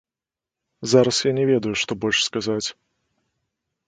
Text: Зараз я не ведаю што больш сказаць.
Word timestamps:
Зараз 0.93 1.17
я 1.29 1.33
не 1.39 1.43
ведаю 1.49 1.73
што 1.81 1.91
больш 2.05 2.19
сказаць. 2.29 2.67